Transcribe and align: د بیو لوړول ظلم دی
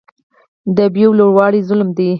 د 0.77 0.79
بیو 0.93 1.09
لوړول 1.19 1.55
ظلم 1.69 1.89
دی 1.97 2.09